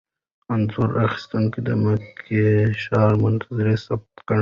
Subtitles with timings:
[0.53, 2.43] انځور اخیستونکي د مکې
[2.83, 4.39] ښاري منظرې ثبت کړي.